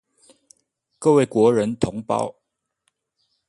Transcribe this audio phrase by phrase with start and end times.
[0.97, 2.35] 各位國人同胞